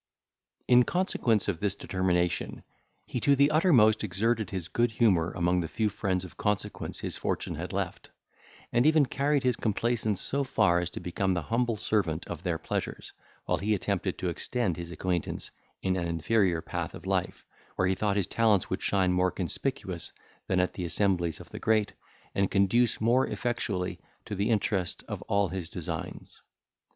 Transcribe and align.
In 0.67 0.81
consequence 0.81 1.47
of 1.47 1.59
this 1.59 1.75
determination, 1.75 2.63
he 3.05 3.19
to 3.19 3.35
the 3.35 3.51
uttermost 3.51 4.03
exerted 4.03 4.49
his 4.49 4.67
good 4.67 4.93
humour 4.93 5.31
among 5.33 5.59
the 5.59 5.67
few 5.67 5.89
friends 5.89 6.25
of 6.25 6.37
consequence 6.37 7.01
his 7.01 7.17
fortune 7.17 7.53
had 7.53 7.71
left, 7.71 8.09
and 8.73 8.87
even 8.87 9.05
carried 9.05 9.43
his 9.43 9.55
complaisance 9.55 10.19
so 10.19 10.43
far 10.43 10.79
as 10.79 10.89
to 10.89 10.99
become 10.99 11.35
the 11.35 11.43
humble 11.43 11.77
servant 11.77 12.25
of 12.27 12.41
their 12.41 12.57
pleasures, 12.57 13.13
while 13.45 13.59
he 13.59 13.75
attempted 13.75 14.17
to 14.17 14.29
extend 14.29 14.75
his 14.75 14.89
acquaintance 14.89 15.51
in 15.83 15.95
an 15.95 16.07
inferior 16.07 16.63
path 16.63 16.95
of 16.95 17.05
life, 17.05 17.45
where 17.75 17.87
he 17.87 17.93
thought 17.93 18.17
his 18.17 18.25
talents 18.25 18.71
would 18.71 18.81
shine 18.81 19.13
more 19.13 19.29
conspicuous 19.29 20.13
than 20.47 20.59
at 20.59 20.73
the 20.73 20.83
assemblies 20.83 21.39
of 21.39 21.49
the 21.51 21.59
great, 21.59 21.93
and 22.33 22.49
conduce 22.49 22.99
more 22.99 23.27
effectually 23.27 23.99
to 24.25 24.33
the 24.33 24.49
interest 24.49 25.03
of 25.07 25.21
all 25.27 25.49
his 25.49 25.69
designs. 25.69 26.41